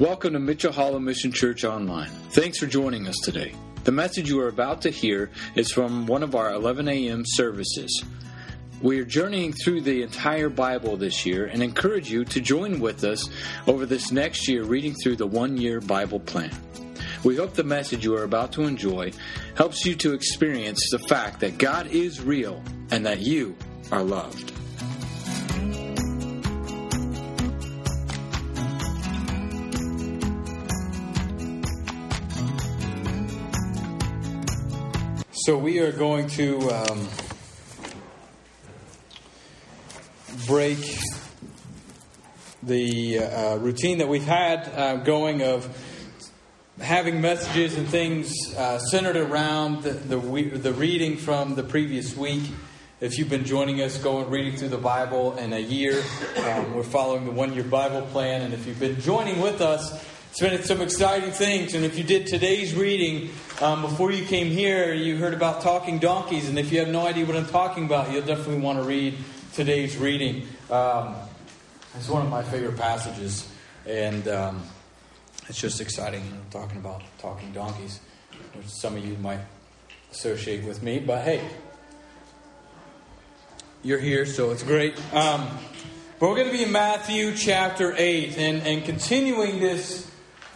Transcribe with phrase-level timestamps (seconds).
[0.00, 2.10] Welcome to Mitchell Hollow Mission Church Online.
[2.30, 3.54] Thanks for joining us today.
[3.84, 7.22] The message you are about to hear is from one of our 11 a.m.
[7.24, 8.04] services.
[8.82, 13.04] We are journeying through the entire Bible this year and encourage you to join with
[13.04, 13.30] us
[13.68, 16.50] over this next year reading through the one year Bible plan.
[17.22, 19.12] We hope the message you are about to enjoy
[19.54, 23.56] helps you to experience the fact that God is real and that you
[23.92, 24.52] are loved.
[35.44, 37.06] So we are going to um,
[40.46, 40.78] break
[42.62, 45.68] the uh, routine that we've had uh, going of
[46.80, 52.44] having messages and things uh, centered around the, the, the reading from the previous week.
[53.02, 56.02] If you've been joining us, going reading through the Bible in a year,
[56.38, 58.40] um, we're following the one year Bible plan.
[58.40, 61.74] And if you've been joining with us, it's been some exciting things.
[61.74, 63.28] And if you did today's reading
[63.60, 66.48] um, before you came here, you heard about talking donkeys.
[66.48, 69.16] And if you have no idea what I'm talking about, you'll definitely want to read
[69.52, 70.48] today's reading.
[70.70, 71.14] Um,
[71.94, 73.48] it's one of my favorite passages.
[73.86, 74.62] And um,
[75.48, 78.00] it's just exciting, talking about talking donkeys,
[78.54, 79.40] which some of you might
[80.10, 80.98] associate with me.
[80.98, 81.48] But hey,
[83.84, 84.98] you're here, so it's great.
[85.14, 85.46] Um,
[86.18, 90.10] but we're going to be in Matthew chapter 8 and, and continuing this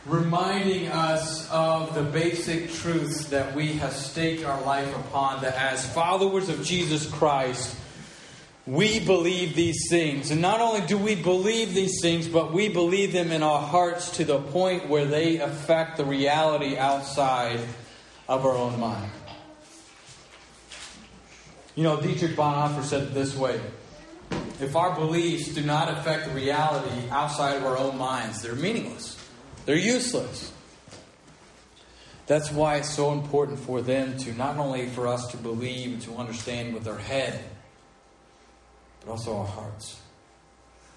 [0.09, 5.87] reminding us of the basic truths that we have staked our life upon that as
[5.93, 7.77] followers of Jesus Christ,
[8.67, 10.31] we believe these things.
[10.31, 14.11] And not only do we believe these things, but we believe them in our hearts
[14.13, 17.61] to the point where they affect the reality outside
[18.29, 19.11] of our own mind.
[21.75, 23.61] You know, Dietrich Bonhoeffer said it this way
[24.59, 29.18] If our beliefs do not affect the reality outside of our own minds, they're meaningless.
[29.69, 30.51] They're useless.
[32.27, 36.03] That's why it's so important for them to not only for us to believe and
[36.05, 37.39] to understand with our head,
[39.01, 40.01] but also our hearts.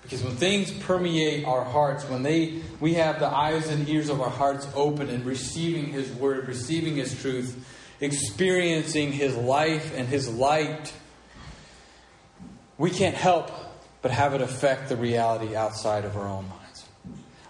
[0.03, 4.21] Because when things permeate our hearts, when they we have the eyes and ears of
[4.21, 7.65] our hearts open and receiving His word, receiving His truth,
[7.99, 10.93] experiencing His life and His light,
[12.77, 13.51] we can't help
[14.01, 16.61] but have it affect the reality outside of our own minds.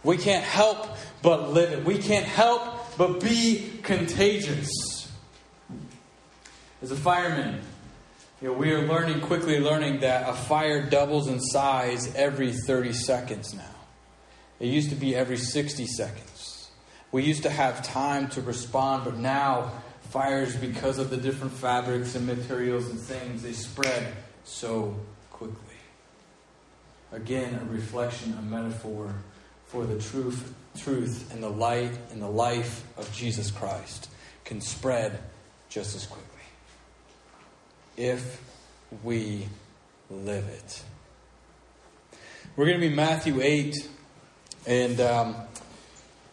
[0.03, 0.87] We can't help
[1.21, 1.85] but live it.
[1.85, 4.69] We can't help but be contagious.
[6.81, 7.61] As a fireman,
[8.41, 12.93] you know, we are learning, quickly learning that a fire doubles in size every 30
[12.93, 13.75] seconds now.
[14.59, 16.69] It used to be every 60 seconds.
[17.11, 19.71] We used to have time to respond, but now
[20.09, 24.95] fires, because of the different fabrics and materials and things, they spread so
[25.29, 25.57] quickly.
[27.11, 29.13] Again, a reflection, a metaphor
[29.67, 34.09] for the truth, truth and the light and the life of Jesus Christ
[34.45, 35.19] can spread
[35.69, 36.27] just as quickly
[37.97, 38.41] if
[39.03, 39.47] we
[40.09, 40.83] live it.
[42.55, 43.75] We're going to be Matthew 8,
[44.67, 45.35] and um,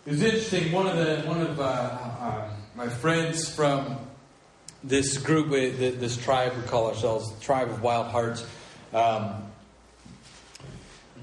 [0.05, 0.73] it was interesting.
[0.73, 3.99] One of the one of uh, uh, my friends from
[4.83, 8.45] this group, this tribe, we call ourselves the Tribe of Wild Hearts.
[8.93, 9.45] Um,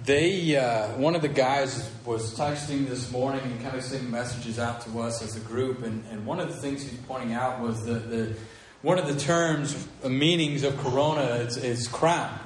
[0.05, 4.59] they uh, one of the guys was texting this morning and kind of sending messages
[4.59, 7.59] out to us as a group and, and one of the things he's pointing out
[7.59, 8.35] was that the
[8.83, 12.37] one of the terms uh, meanings of corona is, is crown.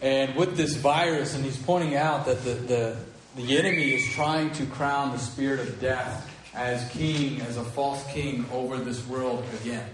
[0.00, 2.96] And with this virus and he's pointing out that the, the,
[3.34, 8.06] the enemy is trying to crown the spirit of death as king as a false
[8.12, 9.88] king over this world again.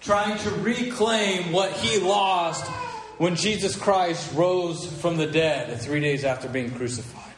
[0.00, 2.68] Trying to reclaim what he lost
[3.22, 7.32] when Jesus Christ rose from the dead three days after being crucified,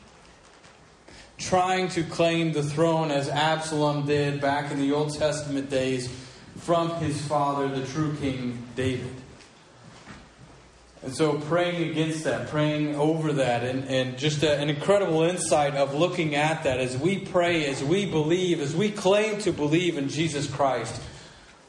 [1.37, 6.09] trying to claim the throne as Absalom did back in the Old Testament days
[6.57, 9.13] from his father, the true King David.
[11.03, 15.75] And so, praying against that, praying over that, and, and just a, an incredible insight
[15.75, 19.99] of looking at that as we pray, as we believe, as we claim to believe
[19.99, 21.03] in Jesus Christ,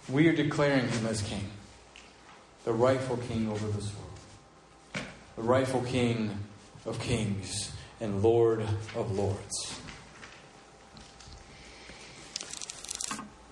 [0.07, 1.50] we are declaring him as King,
[2.63, 4.05] the rightful King over this world
[5.35, 6.37] the rightful King
[6.85, 8.61] of kings and Lord
[8.95, 9.79] of lords.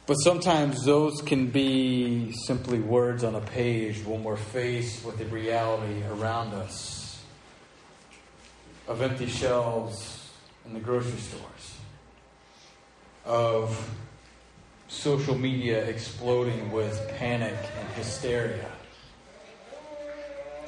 [0.05, 5.25] But sometimes those can be simply words on a page when we're faced with the
[5.25, 7.23] reality around us
[8.87, 10.29] of empty shelves
[10.65, 11.75] in the grocery stores,
[13.25, 13.89] of
[14.89, 18.69] social media exploding with panic and hysteria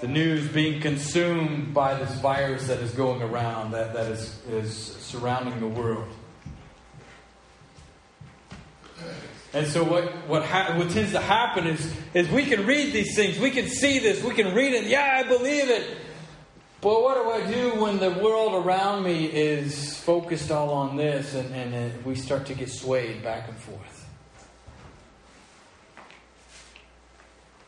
[0.02, 4.76] the news being consumed by this virus that is going around, that, that is, is
[4.76, 6.08] surrounding the world.
[9.54, 13.16] And so what what, ha- what tends to happen is is we can read these
[13.16, 14.84] things, we can see this, we can read it.
[14.84, 15.98] Yeah, I believe it.
[16.82, 21.34] But what do I do when the world around me is focused all on this,
[21.34, 23.95] and, and we start to get swayed back and forth?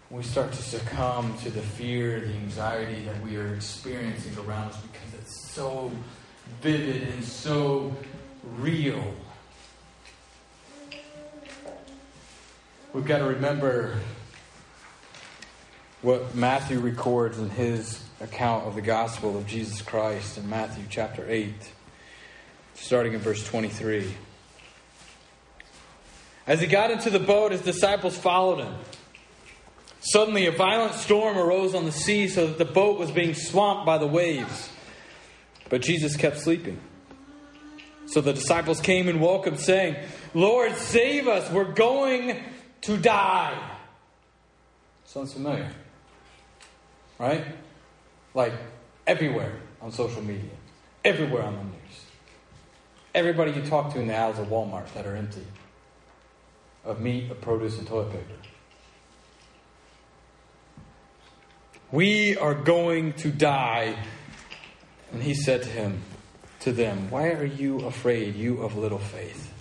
[0.09, 4.77] We start to succumb to the fear, the anxiety that we are experiencing around us
[4.77, 5.91] because it's so
[6.61, 7.93] vivid and so
[8.57, 9.03] real.
[12.93, 13.99] We've got to remember
[16.01, 21.25] what Matthew records in his account of the gospel of Jesus Christ in Matthew chapter
[21.27, 21.53] 8,
[22.75, 24.13] starting in verse 23.
[26.47, 28.73] As he got into the boat, his disciples followed him.
[29.99, 33.85] Suddenly, a violent storm arose on the sea so that the boat was being swamped
[33.85, 34.69] by the waves.
[35.69, 36.79] But Jesus kept sleeping.
[38.07, 39.97] So the disciples came and woke him, saying,
[40.33, 42.41] Lord, save us, we're going
[42.81, 43.77] to die.
[45.03, 45.69] Sounds familiar.
[47.19, 47.43] Right?
[48.33, 48.53] Like
[49.05, 50.51] everywhere on social media,
[51.03, 51.73] everywhere on the news.
[53.13, 55.45] Everybody you talk to in the aisles of Walmart that are empty
[56.85, 58.33] of meat, of produce, and toilet paper.
[61.91, 63.95] We are going to die.
[65.11, 66.01] And he said to him,
[66.61, 69.53] to them, Why are you afraid, you of little faith?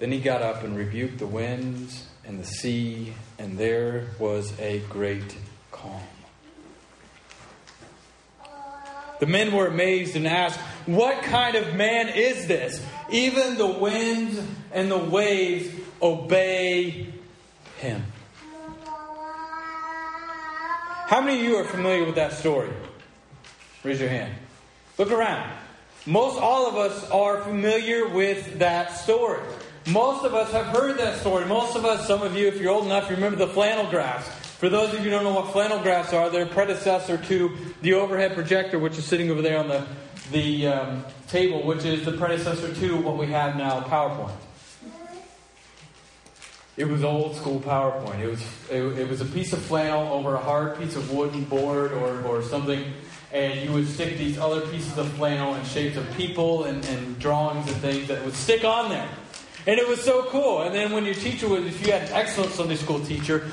[0.00, 4.80] Then he got up and rebuked the winds and the sea, and there was a
[4.88, 5.36] great
[5.70, 6.00] calm.
[9.20, 12.82] The men were amazed and asked, What kind of man is this?
[13.12, 14.40] Even the winds
[14.72, 15.70] and the waves
[16.00, 17.12] obey
[17.78, 18.02] him.
[21.10, 22.70] How many of you are familiar with that story?
[23.82, 24.32] Raise your hand.
[24.96, 25.50] Look around.
[26.06, 29.40] Most all of us are familiar with that story.
[29.88, 31.46] Most of us have heard that story.
[31.46, 34.28] Most of us, some of you, if you're old enough, remember the flannel graphs.
[34.58, 37.94] For those of you who don't know what flannel graphs are, they're predecessor to the
[37.94, 39.84] overhead projector, which is sitting over there on the,
[40.30, 44.30] the um, table, which is the predecessor to what we have now, PowerPoint.
[46.80, 48.20] It was old school PowerPoint.
[48.20, 51.44] It was, it, it was a piece of flannel over a hard piece of wooden
[51.44, 52.82] board or, or something
[53.32, 57.18] and you would stick these other pieces of flannel in shapes of people and, and,
[57.18, 59.08] drawings and things that would stick on there.
[59.66, 60.62] And it was so cool.
[60.62, 63.50] And then when your teacher was, if you had an excellent Sunday school teacher,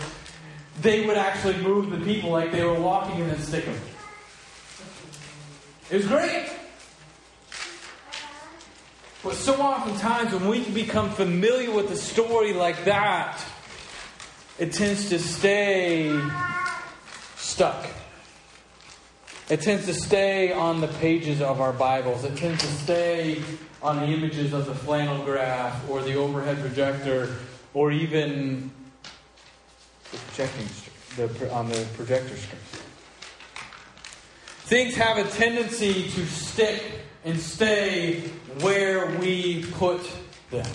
[0.82, 3.78] they would actually move the people like they were walking and then stick them.
[5.92, 6.50] It was great.
[9.24, 13.44] But so oftentimes when we become familiar with a story like that,
[14.60, 16.20] it tends to stay
[17.36, 17.88] stuck.
[19.50, 22.24] It tends to stay on the pages of our Bibles.
[22.24, 23.42] It tends to stay
[23.82, 27.36] on the images of the flannel graph or the overhead projector
[27.74, 28.72] or even
[30.12, 30.68] the projecting
[31.16, 32.62] the, on the projector screen.
[34.66, 36.84] Things have a tendency to stick
[37.28, 38.22] and stay
[38.62, 40.00] where we put
[40.50, 40.66] them.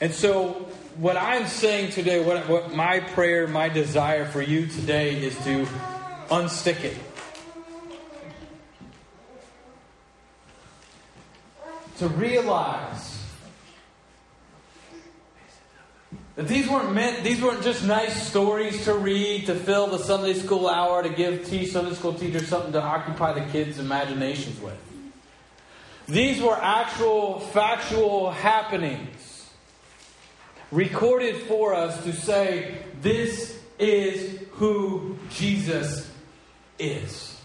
[0.00, 0.52] And so,
[0.98, 5.66] what I'm saying today, what, what my prayer, my desire for you today is to
[6.30, 6.96] unstick it.
[11.98, 13.07] To realize
[16.38, 20.34] that these weren't meant, these weren't just nice stories to read, to fill the Sunday
[20.34, 24.78] school hour, to give T Sunday school teachers something to occupy the kids' imaginations with.
[26.06, 29.50] These were actual, factual happenings
[30.70, 36.08] recorded for us to say, this is who Jesus
[36.78, 37.37] is.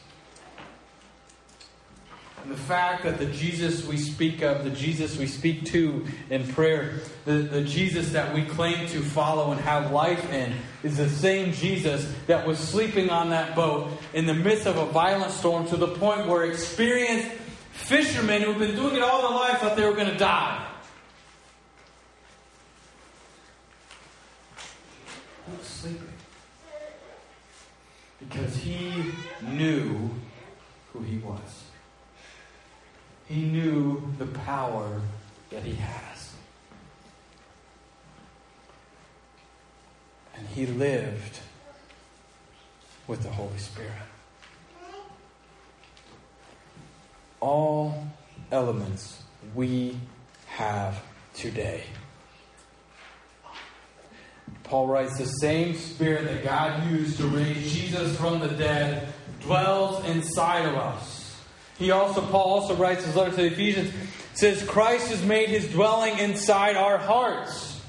[2.43, 6.45] And the fact that the Jesus we speak of, the Jesus we speak to in
[6.49, 11.07] prayer, the, the Jesus that we claim to follow and have life in, is the
[11.07, 15.65] same Jesus that was sleeping on that boat in the midst of a violent storm
[15.67, 17.29] to the point where experienced
[17.71, 20.67] fishermen who've been doing it all their life thought they were going to die.
[25.61, 26.13] Sleeping
[28.19, 28.91] because he
[29.41, 30.09] knew
[30.91, 31.72] who he was.
[33.27, 35.01] He knew the power
[35.49, 36.33] that he has.
[40.35, 41.39] And he lived
[43.07, 43.91] with the Holy Spirit.
[47.39, 48.07] All
[48.51, 49.21] elements
[49.53, 49.97] we
[50.47, 51.01] have
[51.33, 51.83] today.
[54.63, 60.03] Paul writes, the same spirit that God used to raise Jesus from the dead dwells
[60.05, 61.12] inside of us.
[61.83, 63.93] He also, Paul also writes his letter to the Ephesians,
[64.35, 67.81] says, Christ has made his dwelling inside our hearts.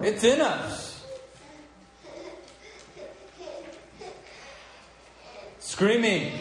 [0.00, 1.06] It's in us.
[5.60, 6.32] Screaming.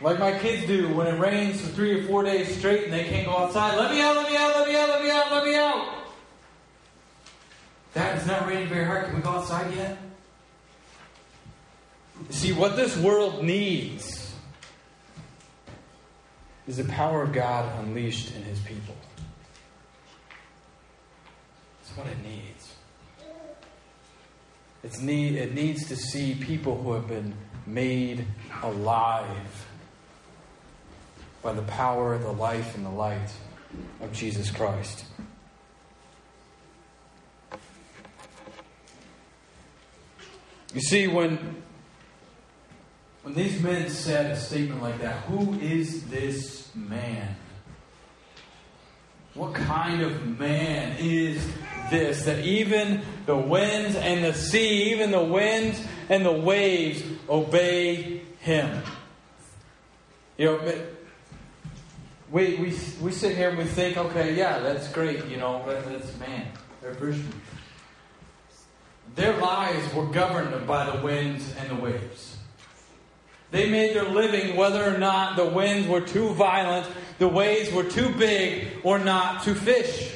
[0.00, 3.04] Like my kids do when it rains for three or four days straight and they
[3.04, 3.76] can't go outside.
[3.76, 6.04] Let me out, let me out, let me out, let me out, let me out.
[7.92, 9.04] Dad, it's not raining very hard.
[9.04, 9.98] Can we go outside yet?
[12.42, 14.34] See, what this world needs
[16.66, 18.96] is the power of God unleashed in His people.
[21.78, 22.74] That's what it needs.
[24.82, 27.32] It's need, it needs to see people who have been
[27.64, 28.26] made
[28.64, 29.68] alive
[31.42, 33.30] by the power, the life, and the light
[34.00, 35.04] of Jesus Christ.
[40.74, 41.62] You see, when
[43.22, 47.36] when these men said a statement like that, who is this man?
[49.34, 51.46] What kind of man is
[51.90, 58.22] this that even the winds and the sea, even the winds and the waves obey
[58.40, 58.82] him?
[60.36, 60.82] You know,
[62.30, 66.18] we, we, we sit here and we think, okay, yeah, that's great, you know, that's
[66.18, 66.48] man,
[66.80, 67.32] they're Christian.
[69.14, 72.31] Their lives were governed by the winds and the waves.
[73.52, 76.86] They made their living whether or not the winds were too violent,
[77.18, 80.10] the waves were too big, or not to fish.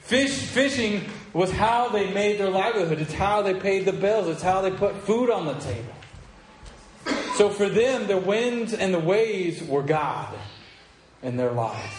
[0.00, 3.00] Fish fishing was how they made their livelihood.
[3.00, 4.26] It's how they paid the bills.
[4.26, 5.94] It's how they put food on the table.
[7.36, 10.34] So for them, the winds and the waves were God
[11.22, 11.94] in their lives.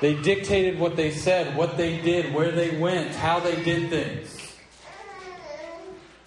[0.00, 4.39] They dictated what they said, what they did, where they went, how they did things.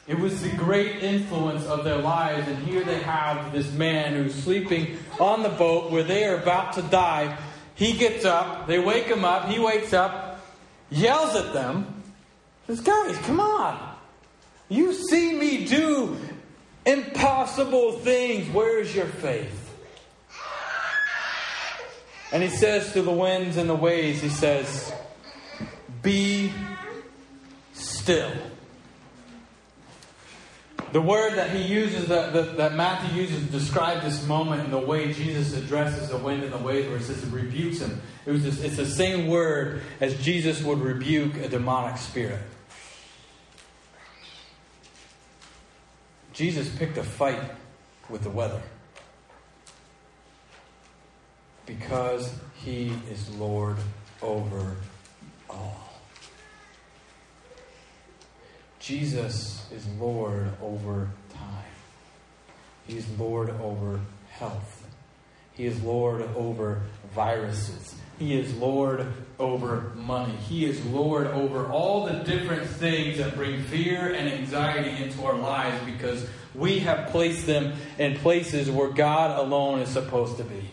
[0.05, 4.35] It was the great influence of their lives, and here they have this man who's
[4.35, 7.37] sleeping on the boat where they are about to die.
[7.75, 10.45] He gets up, they wake him up, he wakes up,
[10.89, 12.03] yells at them,
[12.67, 13.95] says, Guys, come on.
[14.67, 16.17] You see me do
[16.85, 18.53] impossible things.
[18.53, 19.59] Where's your faith?
[22.33, 24.91] And he says to the winds and the waves, He says,
[26.01, 26.51] Be
[27.73, 28.31] still.
[30.93, 34.71] The word that he uses, that, that, that, Matthew uses to describe this moment and
[34.71, 37.99] the way Jesus addresses the wind and the waves, where it says it rebukes him.
[38.27, 42.43] It was just, it's the same word as Jesus would rebuke a demonic spirit.
[46.31, 47.41] Jesus picked a fight
[48.07, 48.61] with the weather
[51.65, 53.77] because he is Lord
[54.21, 54.75] over
[55.49, 55.82] all.
[58.83, 61.71] Jesus is Lord over time.
[62.85, 64.85] He is Lord over health.
[65.53, 66.81] He is Lord over
[67.15, 67.95] viruses.
[68.19, 69.07] He is Lord
[69.39, 70.35] over money.
[70.35, 75.35] He is Lord over all the different things that bring fear and anxiety into our
[75.35, 80.69] lives because we have placed them in places where God alone is supposed to be.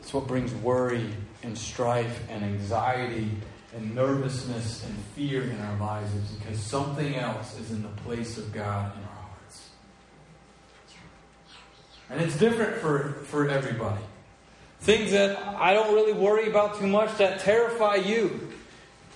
[0.00, 1.10] It's what brings worry
[1.42, 3.28] and strife and anxiety
[3.74, 8.38] and nervousness and fear in our lives is because something else is in the place
[8.38, 9.70] of God in our hearts.
[12.10, 14.02] And it's different for, for everybody.
[14.80, 18.52] Things that I don't really worry about too much that terrify you.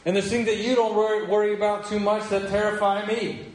[0.04, 3.46] And there's things that you don't worry, worry about too much that terrify me.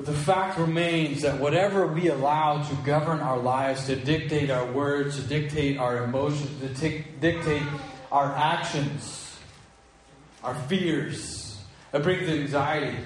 [0.00, 4.64] But the fact remains that whatever we allow to govern our lives, to dictate our
[4.64, 7.62] words, to dictate our emotions, to t- dictate
[8.10, 9.36] our actions,
[10.42, 11.60] our fears,
[11.92, 12.96] that brings anxiety.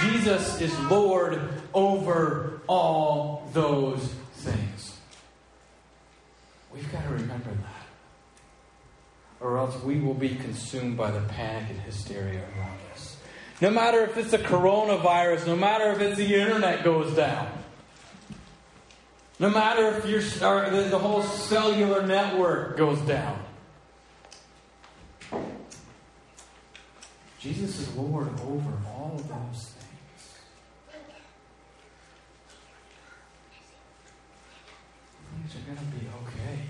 [0.00, 1.42] Jesus is Lord
[1.74, 4.02] over all those
[4.36, 4.96] things.
[6.72, 7.86] We've got to remember that.
[9.40, 12.89] Or else we will be consumed by the panic and hysteria around us.
[13.60, 17.50] No matter if it's a coronavirus, no matter if it's the internet goes down,
[19.38, 23.38] no matter if the, the whole cellular network goes down.
[27.38, 30.34] Jesus is Lord over all of those things.
[35.36, 36.60] Things are going to be okay.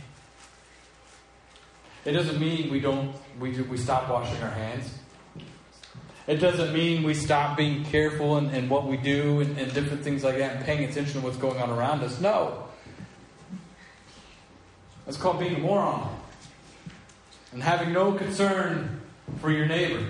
[2.04, 4.94] It doesn't mean we don't we, we stop washing our hands.
[6.30, 10.04] It doesn't mean we stop being careful in, in what we do and, and different
[10.04, 12.20] things like that and paying attention to what's going on around us.
[12.20, 12.68] No.
[15.04, 16.08] That's called being a moron.
[17.50, 19.00] And having no concern
[19.40, 20.06] for your neighbor.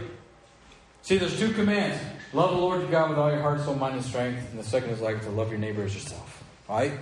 [1.01, 1.99] See, there's two commands.
[2.35, 4.47] Love the Lord your God with all your heart, soul, mind, and strength.
[4.51, 6.45] And the second is like to love your neighbor as yourself.
[6.69, 6.93] Right?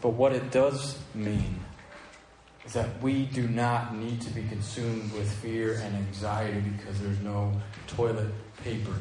[0.00, 1.60] But what it does mean
[2.68, 7.18] is that we do not need to be consumed with fear and anxiety because there's
[7.20, 7.50] no
[7.86, 8.30] toilet
[8.62, 8.92] paper.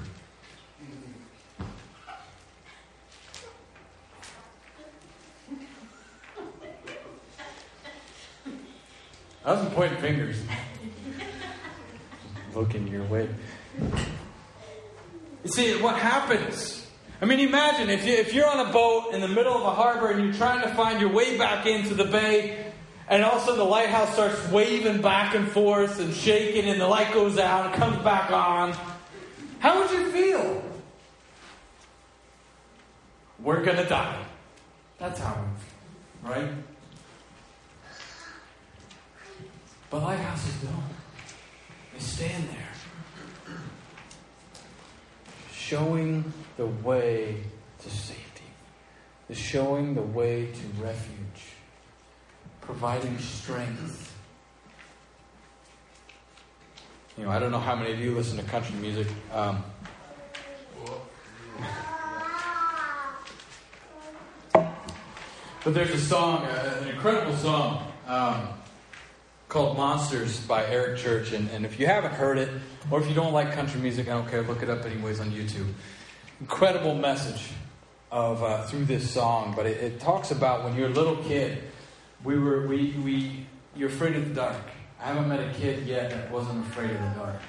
[9.44, 10.38] I wasn't pointing fingers.
[12.56, 13.28] Looking your way.
[15.44, 16.88] You see, what happens?
[17.22, 19.72] I mean, imagine if, you, if you're on a boat in the middle of a
[19.72, 22.67] harbor and you're trying to find your way back into the bay,
[23.10, 26.80] and all of a sudden the lighthouse starts waving back and forth and shaking, and
[26.80, 28.76] the light goes out and comes back on.
[29.60, 30.64] How would you feel?
[33.40, 34.24] We're going to die.
[34.98, 36.50] That's how feel, right?
[39.90, 40.84] But lighthouses don't.
[41.94, 43.56] They stand there,
[45.54, 47.38] showing the way
[47.80, 48.44] to safety,
[49.28, 51.57] the showing the way to refuge,
[52.68, 54.14] providing strength.
[57.18, 59.08] You know, I don't know how many of you listen to country music.
[59.34, 59.64] Um,
[65.64, 67.92] but there's a song, uh, an incredible song.
[68.06, 68.50] Um,
[69.48, 71.32] called Monsters by Eric Church.
[71.32, 72.50] And, and if you haven't heard it,
[72.92, 75.32] or if you don't like country music, I don't care, look it up anyways on
[75.32, 75.72] YouTube.
[76.42, 77.52] Incredible message
[78.12, 81.62] of uh, through this song, but it, it, talks about when you're a little kid,
[82.24, 83.46] we were we we
[83.76, 84.62] you're afraid of the dark.
[85.00, 87.42] I haven't met a kid yet that wasn't afraid of the dark.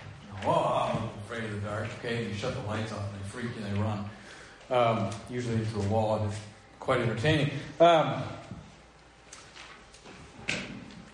[0.45, 1.89] Oh, I'm afraid of the dark.
[1.99, 4.05] Okay, you shut the lights off and they freak and they run.
[4.71, 6.23] Um, usually into a wall.
[6.27, 6.39] It's
[6.79, 7.51] quite entertaining.
[7.81, 8.23] Um,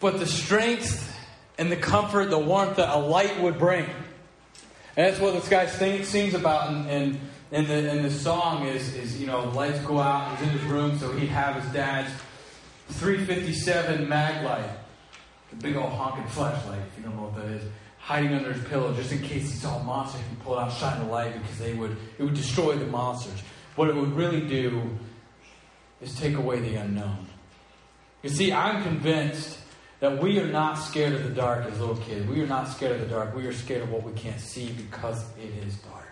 [0.00, 1.16] but the strength
[1.57, 3.87] and the comfort, the warmth that a light would bring.
[4.96, 7.20] And that's what this guy sings about in, in,
[7.52, 10.37] in, the, in the song is, is, you know, lights go out.
[10.37, 12.12] He's in his room, so he'd have his dad's
[12.88, 14.77] 357 Maglite,
[15.51, 17.64] the big old honking flashlight, if you don't know what that is,
[17.99, 20.18] hiding under his pillow just in case he saw a monster.
[20.18, 22.87] He could pull it out, shine the light because they would, it would destroy the
[22.87, 23.40] monsters.
[23.77, 24.83] What it would really do
[26.01, 27.27] is take away the unknown.
[28.23, 29.59] You see, I'm convinced
[30.01, 32.27] that we are not scared of the dark as little kids.
[32.29, 33.35] We are not scared of the dark.
[33.35, 36.05] We are scared of what we can't see because it is dark.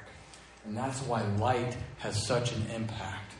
[0.64, 3.31] And that's why light has such an impact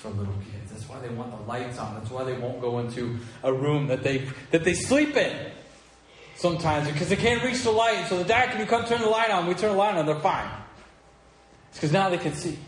[0.00, 0.72] for little kids.
[0.72, 1.94] That's why they want the lights on.
[1.94, 5.52] That's why they won't go into a room that they that they sleep in
[6.36, 8.06] sometimes because they can't reach the light.
[8.08, 9.46] So the dad can come turn the light on.
[9.46, 10.50] We turn the light on, they're fine.
[11.68, 12.58] It's because now they can see.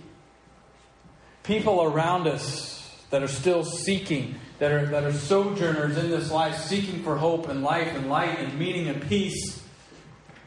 [1.42, 6.56] People around us that are still seeking that are, that are sojourners in this life,
[6.56, 9.60] seeking for hope and life and light and meaning and peace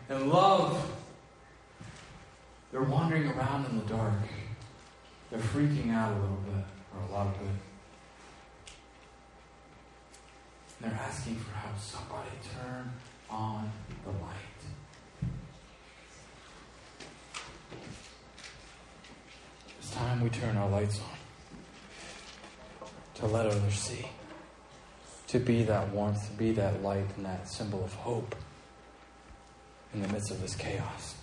[0.08, 0.90] and love.
[2.72, 4.14] They're wandering around in the dark.
[5.32, 7.50] They're freaking out a little bit, or a lot of bit.
[10.82, 11.80] They're asking for help.
[11.80, 12.92] Somebody turn
[13.30, 13.72] on
[14.04, 14.62] the light.
[19.80, 21.06] It's time we turn our lights on
[23.16, 24.08] to let others see,
[25.28, 28.36] to be that warmth, to be that light and that symbol of hope
[29.94, 31.16] in the midst of this chaos.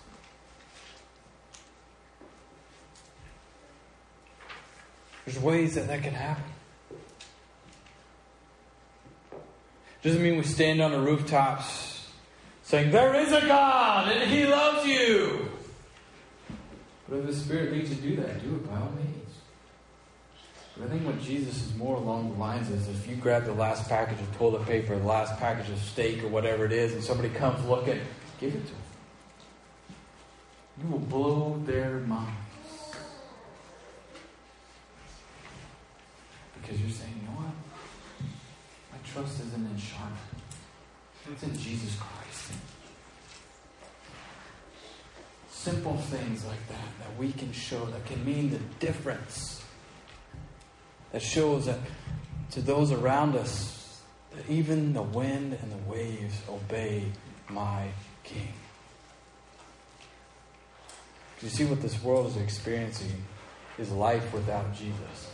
[5.24, 6.44] There's ways that that can happen.
[10.02, 12.08] Doesn't mean we stand on the rooftops
[12.64, 15.48] saying, There is a God and He loves you.
[17.08, 19.12] But if the Spirit leads you to do that, do it by all means.
[20.76, 23.52] But I think what Jesus is more along the lines is if you grab the
[23.52, 27.04] last package of toilet paper, the last package of steak, or whatever it is, and
[27.04, 28.00] somebody comes looking,
[28.40, 28.82] give it to them.
[30.82, 32.41] You will blow their minds.
[36.72, 37.54] Because you're saying, you know what?
[38.92, 40.16] My trust isn't in Charmin.
[41.30, 42.52] It's in Jesus Christ.
[45.50, 49.62] Simple things like that that we can show that can mean the difference
[51.12, 51.78] that shows that
[52.52, 54.00] to those around us
[54.34, 57.04] that even the wind and the waves obey
[57.50, 57.88] my
[58.24, 58.48] King.
[61.42, 63.24] You see what this world is experiencing
[63.78, 65.28] is life without Jesus.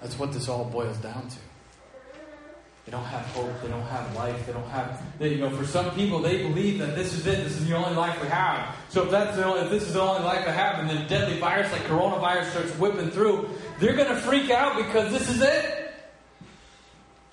[0.00, 1.36] That's what this all boils down to.
[2.88, 3.52] They don't have hope.
[3.60, 4.46] They don't have life.
[4.46, 7.44] They don't have, they, you know, for some people, they believe that this is it.
[7.44, 8.74] This is the only life we have.
[8.88, 11.06] So if that's the only, if this is the only life I have, and then
[11.06, 15.42] deadly virus like coronavirus starts whipping through, they're going to freak out because this is
[15.42, 15.92] it.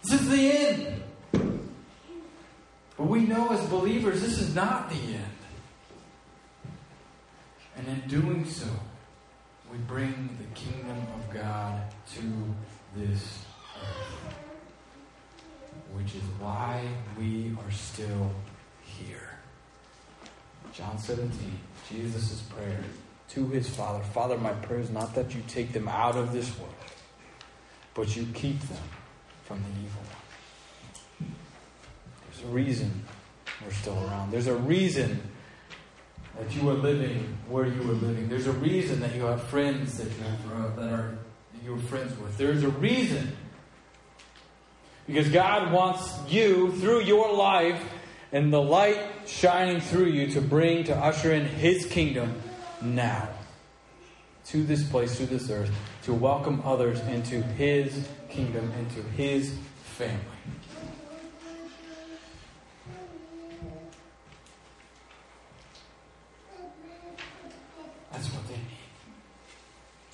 [0.03, 1.03] This is the end.
[2.97, 5.23] But we know as believers, this is not the end.
[7.77, 8.67] And in doing so,
[9.71, 11.81] we bring the kingdom of God
[12.13, 12.21] to
[12.95, 13.39] this
[13.81, 14.35] earth.
[15.93, 16.83] Which is why
[17.17, 18.31] we are still
[18.83, 19.37] here.
[20.73, 21.31] John 17,
[21.89, 22.83] Jesus' prayer
[23.29, 26.57] to his Father Father, my prayer is not that you take them out of this
[26.59, 26.73] world,
[27.93, 28.83] but you keep them
[29.45, 31.31] from the evil one.
[32.29, 33.05] There's a reason
[33.63, 34.31] we're still around.
[34.31, 35.21] There's a reason
[36.37, 38.27] that you are living where you are living.
[38.27, 41.17] There's a reason that you have friends that you have, that are
[41.65, 42.37] you're friends with.
[42.37, 43.35] There's a reason.
[45.07, 47.81] Because God wants you through your life
[48.31, 52.39] and the light shining through you to bring to usher in his kingdom
[52.83, 53.29] now
[54.47, 55.71] to this place, to this earth,
[56.03, 60.19] to welcome others into his kingdom, into his family.
[68.11, 68.61] That's what they need.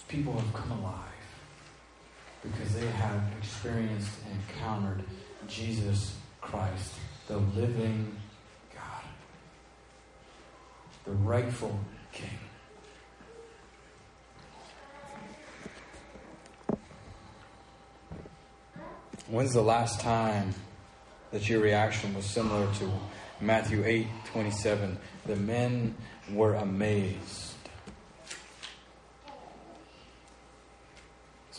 [0.08, 1.11] People have come alive
[2.44, 5.04] because they have experienced and encountered
[5.48, 6.96] Jesus Christ,
[7.28, 8.16] the living
[8.74, 9.04] God,
[11.06, 11.80] the rightful
[12.12, 12.30] King.
[19.28, 20.54] When's the last time
[21.32, 22.92] that your reaction was similar to
[23.40, 24.98] Matthew 8 27?
[25.26, 25.96] The men
[26.34, 27.51] were amazed.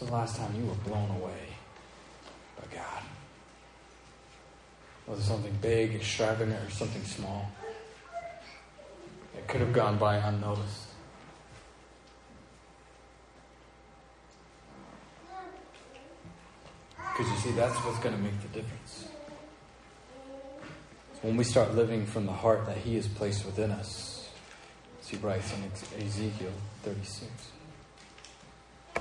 [0.04, 1.46] The last time you were blown away
[2.58, 3.02] by God?
[5.06, 7.48] Was it something big, extravagant, or something small?
[9.36, 10.88] It could have gone by unnoticed.
[16.96, 19.06] Because you see, that's what's going to make the difference.
[21.22, 24.28] when we start living from the heart that He has placed within us,
[25.00, 26.50] as He writes in Ezekiel
[26.82, 27.30] 36,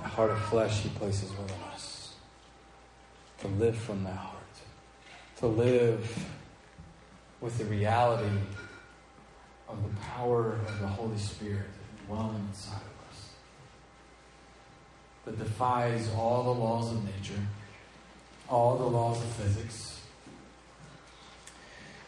[0.01, 2.13] the heart of flesh He places within us.
[3.39, 4.37] To live from that heart,
[5.37, 6.27] to live
[7.39, 8.37] with the reality
[9.67, 11.65] of the power of the Holy Spirit
[12.05, 13.29] dwelling inside of us
[15.25, 17.41] that defies all the laws of nature
[18.51, 20.01] all the laws of physics.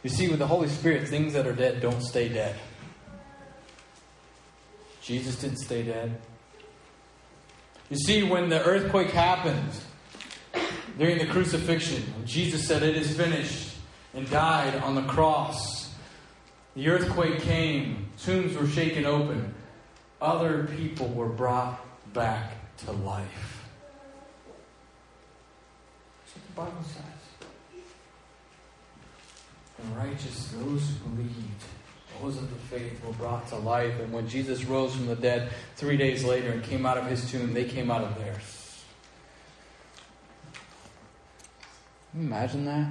[0.03, 2.55] You see, with the Holy Spirit, things that are dead don't stay dead.
[5.01, 6.19] Jesus didn't stay dead.
[7.89, 9.71] You see, when the earthquake happened
[10.97, 13.75] during the crucifixion, Jesus said, It is finished,
[14.13, 15.93] and died on the cross.
[16.75, 19.53] The earthquake came, tombs were shaken open,
[20.21, 21.79] other people were brought
[22.13, 23.63] back to life.
[26.33, 27.03] the Bible says.
[29.79, 31.63] And righteous, those who believed,
[32.21, 33.99] those of the faith were brought to life.
[33.99, 37.29] And when Jesus rose from the dead three days later and came out of his
[37.29, 38.83] tomb, they came out of theirs.
[42.15, 42.87] Imagine that?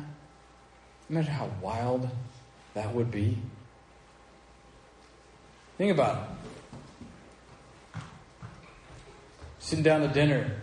[1.08, 2.08] Imagine how wild
[2.74, 3.38] that would be.
[5.78, 6.28] Think about
[7.94, 8.00] it.
[9.58, 10.56] Sitting down to dinner,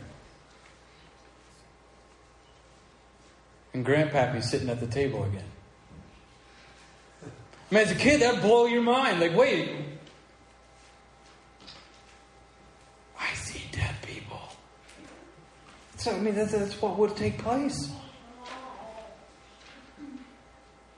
[3.74, 5.44] and Grandpappy's sitting at the table again.
[7.72, 9.20] Man, as a kid, that'd blow your mind.
[9.20, 9.70] Like, wait.
[13.20, 14.42] I see dead people.
[15.98, 17.92] So, I mean, that's, that's what would take place.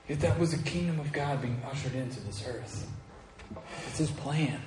[0.08, 2.88] If that was the kingdom of God being ushered into this earth,
[3.88, 4.60] it's His plan.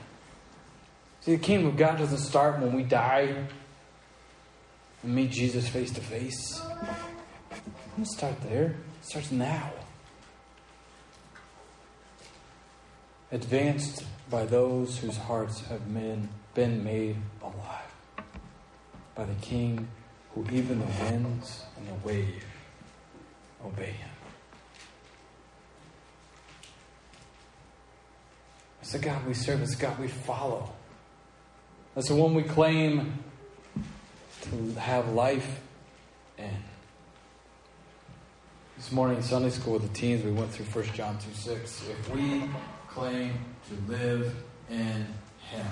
[1.21, 3.33] See, the kingdom of God doesn't start when we die
[5.03, 6.61] and meet Jesus face to face.
[7.95, 8.75] Don't start there.
[9.01, 9.71] It starts now.
[13.35, 18.23] Advanced by those whose hearts have been, been made alive.
[19.13, 19.89] By the King
[20.33, 22.45] who even the winds and the wave
[23.65, 24.09] obey him.
[28.79, 30.71] It's the God we serve, it's the God we follow.
[31.93, 33.19] That's the one we claim
[34.43, 35.59] to have life
[36.37, 36.55] in.
[38.77, 41.89] This morning in Sunday school with the teens, we went through 1 John 2 6.
[41.89, 42.43] If we
[42.95, 43.33] claim
[43.67, 44.33] to live
[44.69, 45.05] in
[45.49, 45.67] Him.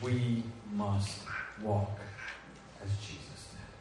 [0.00, 1.18] We must
[1.60, 1.98] walk
[2.80, 3.72] as Jesus did.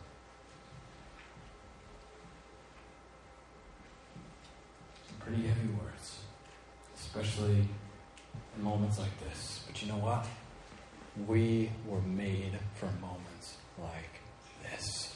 [5.08, 6.18] Some pretty heavy words,
[6.96, 7.68] especially
[8.58, 9.64] in moments like this.
[9.68, 10.26] But you know what?
[11.28, 14.20] We were made for moments like
[14.64, 15.16] this.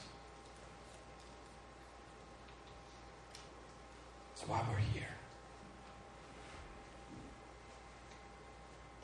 [4.35, 5.14] That's why we're here.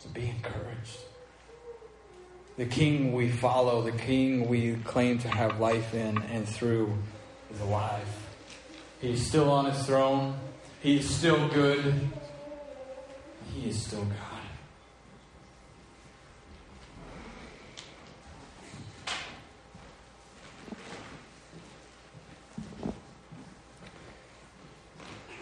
[0.02, 0.98] So be encouraged.
[2.58, 6.98] The King we follow, the King we claim to have life in and through,
[7.54, 8.08] is alive.
[9.00, 10.40] He's still on his throne.
[10.82, 11.94] He is still good.
[13.54, 14.16] He is still God.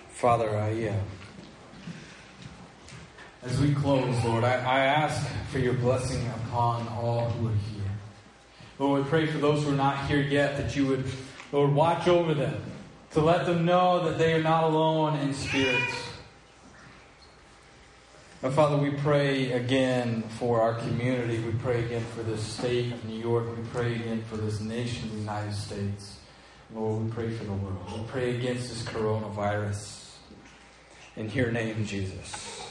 [0.09, 1.18] Father, I, uh,
[3.43, 7.91] as we close, Lord, I, I ask for your blessing upon all who are here.
[8.77, 11.05] Lord, we pray for those who are not here yet that you would,
[11.51, 12.61] Lord, watch over them,
[13.11, 16.09] to let them know that they are not alone in spirits.
[18.41, 21.39] And Father, we pray again for our community.
[21.39, 23.45] We pray again for this state of New York.
[23.57, 26.19] We pray again for this nation, the United States.
[26.73, 27.79] Lord, we pray for the world.
[27.93, 30.05] We pray against this coronavirus.
[31.17, 32.68] In your name, Jesus.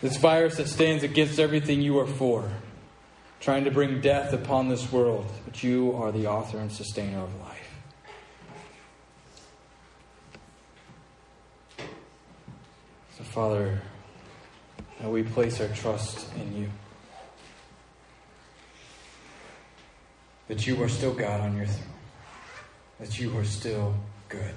[0.00, 2.48] This virus that stands against everything you are for,
[3.40, 7.30] trying to bring death upon this world, but you are the author and sustainer of
[7.40, 7.58] life.
[13.16, 13.80] So, Father,
[15.02, 16.68] we place our trust in you.
[20.46, 21.88] That you are still God on your throne.
[23.00, 23.94] That you are still
[24.28, 24.54] good.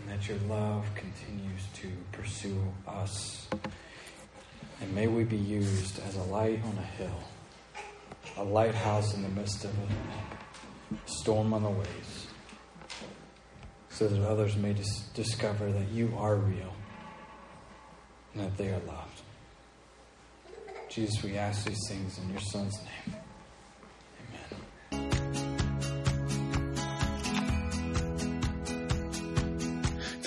[0.00, 3.48] And that your love continues to pursue us.
[4.80, 7.22] And may we be used as a light on a hill,
[8.36, 12.26] a lighthouse in the midst of a storm on the waves
[14.00, 16.72] so that others may dis- discover that you are real
[18.32, 19.20] and that they are loved.
[20.88, 23.16] Jesus, we ask these things in your Son's name.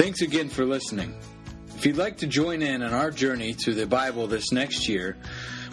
[0.03, 1.15] Thanks again for listening.
[1.77, 5.15] If you'd like to join in on our journey through the Bible this next year,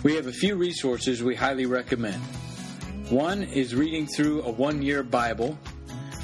[0.04, 2.22] we have a few resources we highly recommend.
[3.08, 5.58] One is reading through a one year Bible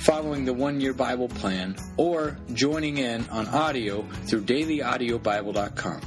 [0.03, 6.01] following the one year Bible plan, or joining in on audio through dailyaudiobible.com.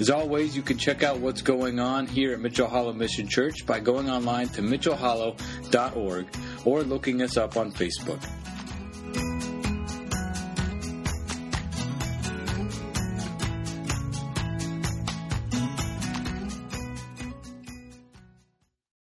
[0.00, 3.66] As always, you can check out what's going on here at Mitchell Hollow Mission Church
[3.66, 6.26] by going online to mitchellhollow.org
[6.64, 8.26] or looking us up on Facebook.